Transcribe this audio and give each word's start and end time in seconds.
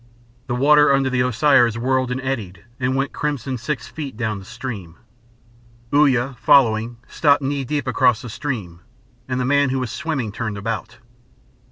The 0.47 0.55
water 0.55 0.91
under 0.91 1.11
the 1.11 1.21
osiers 1.21 1.77
whirled 1.77 2.09
and 2.09 2.19
eddied 2.21 2.65
and 2.79 2.95
went 2.95 3.13
crimson 3.13 3.59
six 3.59 3.87
feet 3.87 4.17
down 4.17 4.39
the 4.39 4.45
stream. 4.45 4.95
Uya 5.93 6.35
following 6.41 6.97
stopped 7.07 7.43
knee 7.43 7.63
high 7.69 7.83
across 7.85 8.23
the 8.23 8.29
stream, 8.31 8.79
and 9.27 9.39
the 9.39 9.45
man 9.45 9.69
who 9.69 9.77
was 9.77 9.91
swimming 9.91 10.31
turned 10.31 10.57
about. 10.57 10.97